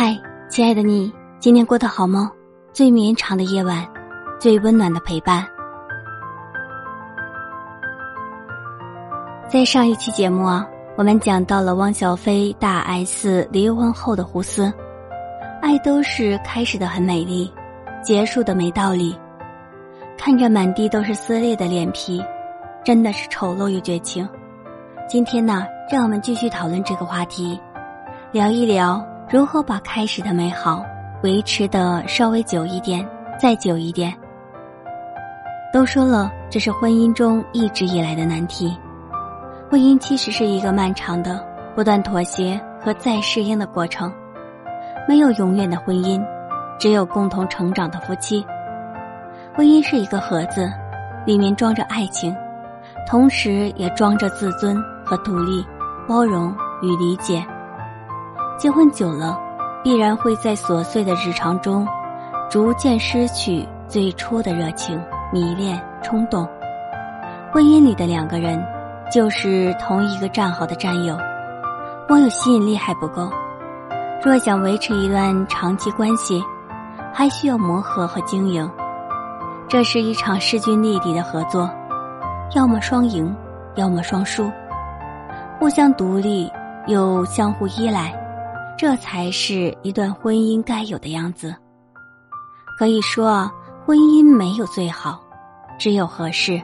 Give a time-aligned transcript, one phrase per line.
[0.00, 0.16] 嗨
[0.48, 2.30] 亲爱的你，今天过得好吗？
[2.72, 3.84] 最绵长的夜晚，
[4.38, 5.44] 最温暖的陪伴。
[9.48, 10.64] 在上一期节目啊，
[10.96, 14.72] 我们讲到了汪小菲大 S 离婚后的胡思，
[15.60, 17.52] 爱都是开始的很美丽，
[18.00, 19.18] 结束的没道理。
[20.16, 22.22] 看着满地都是撕裂的脸皮，
[22.84, 24.28] 真的是丑陋又绝情。
[25.08, 27.60] 今天呢，让我们继续讨论这个话题，
[28.30, 29.04] 聊一聊。
[29.30, 30.82] 如何把开始的美好
[31.22, 33.06] 维持的稍微久一点，
[33.38, 34.10] 再久一点？
[35.70, 38.74] 都说了，这是婚姻中一直以来的难题。
[39.70, 41.44] 婚姻其实是一个漫长的、
[41.76, 44.10] 不断妥协和再适应的过程。
[45.06, 46.24] 没有永远的婚姻，
[46.78, 48.42] 只有共同成长的夫妻。
[49.54, 50.72] 婚姻是一个盒子，
[51.26, 52.34] 里面装着爱情，
[53.06, 55.62] 同时也装着自尊和独立、
[56.08, 57.44] 包容与理解。
[58.58, 59.38] 结婚久了，
[59.84, 61.86] 必然会在琐碎的日常中，
[62.50, 65.00] 逐渐失去最初的热情、
[65.32, 66.44] 迷恋、冲动。
[67.52, 68.60] 婚姻里的两个人，
[69.12, 71.16] 就是同一个战壕的战友，
[72.08, 73.30] 光有吸引力还不够。
[74.20, 76.42] 若想维持一段长期关系，
[77.14, 78.68] 还需要磨合和经营。
[79.68, 81.70] 这是一场势均力敌的合作，
[82.56, 83.32] 要么双赢，
[83.76, 84.50] 要么双输，
[85.60, 86.50] 互相独立
[86.88, 88.12] 又相互依赖。
[88.78, 91.52] 这才是一段婚姻该有的样子。
[92.78, 93.50] 可以说，
[93.84, 95.20] 婚姻没有最好，
[95.76, 96.62] 只有合适。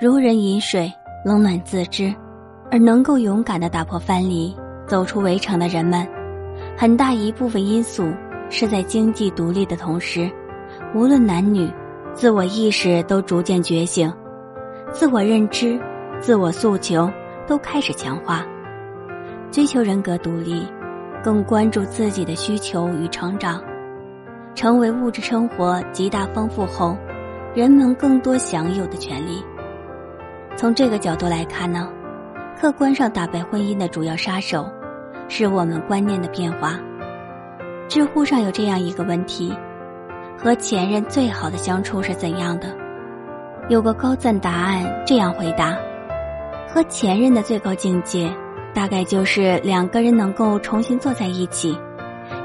[0.00, 0.90] 如人饮水，
[1.22, 2.12] 冷暖自知。
[2.70, 6.08] 而能够勇敢的打破藩篱，走出围城的人们，
[6.74, 8.10] 很大一部分因素
[8.48, 10.32] 是在经济独立的同时，
[10.94, 11.70] 无论男女，
[12.14, 14.10] 自我意识都逐渐觉醒，
[14.90, 15.78] 自我认知、
[16.18, 17.10] 自我诉求
[17.46, 18.42] 都开始强化，
[19.50, 20.66] 追求人格独立。
[21.22, 23.62] 更关注自己的需求与成长，
[24.54, 26.96] 成为物质生活极大丰富后，
[27.54, 29.42] 人们更多享有的权利。
[30.56, 31.88] 从这个角度来看呢，
[32.60, 34.68] 客观上打败婚姻的主要杀手，
[35.28, 36.78] 是我们观念的变化。
[37.88, 39.54] 知乎上有这样一个问题：
[40.36, 42.66] 和前任最好的相处是怎样的？
[43.68, 45.78] 有个高赞答案这样回答：
[46.68, 48.28] 和前任的最高境界。
[48.74, 51.76] 大概就是两个人能够重新坐在一起，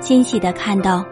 [0.02, 1.06] 欣喜的看到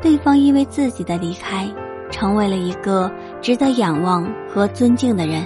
[0.00, 1.68] 对方因为自己的离开，
[2.10, 3.10] 成为了一个
[3.40, 5.44] 值得仰望和尊敬的人，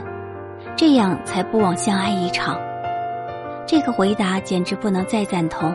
[0.77, 2.59] 这样才不枉相爱一场。
[3.67, 5.75] 这个回答简直不能再赞同。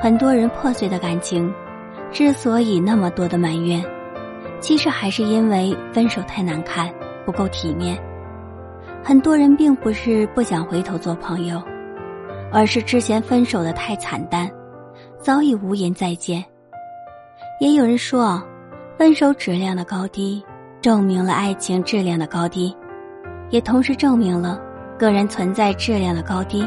[0.00, 1.50] 很多人破碎的感情，
[2.10, 3.82] 之所以那么多的埋怨，
[4.60, 6.92] 其实还是因为分手太难看，
[7.24, 7.98] 不够体面。
[9.02, 11.62] 很多人并不是不想回头做朋友。
[12.52, 14.50] 而是之前分手的太惨淡，
[15.18, 16.44] 早已无言再见。
[17.58, 18.42] 也有人说，
[18.98, 20.44] 分手质量的高低，
[20.80, 22.76] 证明了爱情质量的高低，
[23.50, 24.60] 也同时证明了
[24.98, 26.66] 个人存在质量的高低。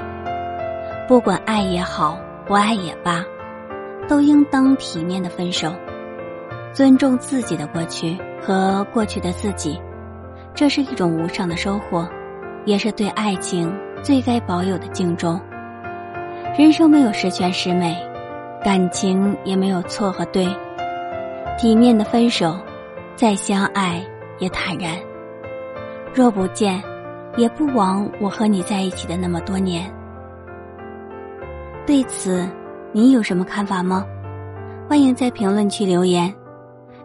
[1.08, 2.18] 不管爱也好，
[2.48, 3.24] 不爱也罢，
[4.08, 5.72] 都应当体面的分手，
[6.74, 9.80] 尊重自己的过去和过去的自己，
[10.56, 12.08] 这是一种无上的收获，
[12.66, 13.72] 也是对爱情
[14.02, 15.40] 最该保有的敬重。
[16.58, 17.94] 人生没有十全十美，
[18.64, 20.48] 感情也没有错和对。
[21.58, 22.58] 体面的分手，
[23.14, 24.02] 再相爱
[24.40, 24.98] 也坦然。
[26.14, 26.82] 若不见，
[27.36, 29.94] 也不枉我和你在一起的那么多年。
[31.86, 32.50] 对此，
[32.94, 34.06] 您有什么看法吗？
[34.88, 36.34] 欢迎在评论区留言。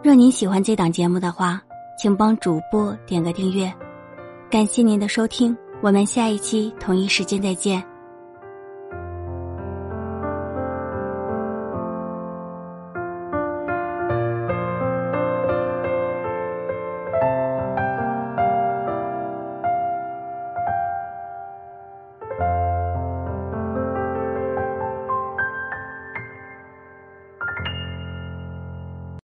[0.01, 1.61] 若您喜欢这档节目的话，
[1.97, 3.69] 请帮主播点个订阅。
[4.49, 7.83] 感谢您的收听，我们下一期同一时间再见。